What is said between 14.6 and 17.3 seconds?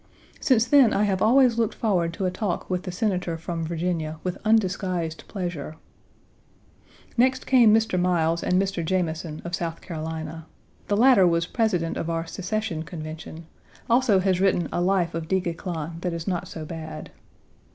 a life of Du Guesclin that is not so bad.